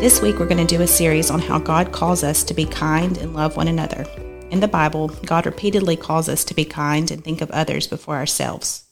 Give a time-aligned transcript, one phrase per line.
[0.00, 2.64] This week, we're going to do a series on how God calls us to be
[2.64, 4.06] kind and love one another.
[4.48, 8.14] In the Bible, God repeatedly calls us to be kind and think of others before
[8.14, 8.84] ourselves.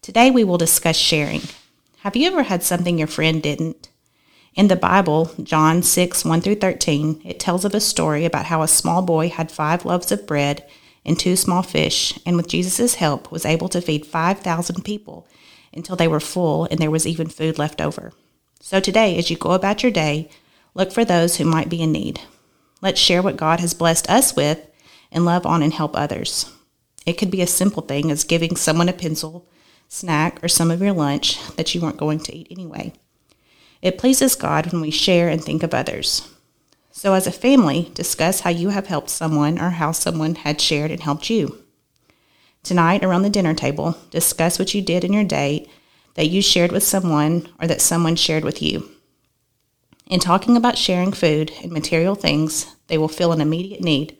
[0.00, 1.42] Today, we will discuss sharing.
[1.98, 3.90] Have you ever had something your friend didn't?
[4.54, 8.62] In the Bible, John 6 1 through 13, it tells of a story about how
[8.62, 10.66] a small boy had five loaves of bread
[11.04, 15.28] and two small fish, and with Jesus' help, was able to feed 5,000 people
[15.74, 18.14] until they were full and there was even food left over.
[18.62, 20.28] So today, as you go about your day,
[20.74, 22.20] look for those who might be in need.
[22.82, 24.64] Let's share what God has blessed us with
[25.10, 26.52] and love on and help others.
[27.06, 29.48] It could be a simple thing as giving someone a pencil,
[29.88, 32.92] snack, or some of your lunch that you weren't going to eat anyway.
[33.80, 36.28] It pleases God when we share and think of others.
[36.92, 40.90] So, as a family, discuss how you have helped someone or how someone had shared
[40.90, 41.64] and helped you.
[42.62, 45.66] Tonight, around the dinner table, discuss what you did in your day
[46.14, 48.90] that you shared with someone or that someone shared with you.
[50.06, 54.16] In talking about sharing food and material things, they will feel an immediate need,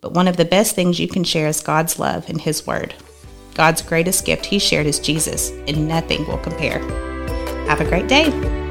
[0.00, 2.94] but one of the best things you can share is God's love and His Word.
[3.54, 6.78] God's greatest gift He shared is Jesus, and nothing will compare.
[7.68, 8.65] Have a great day.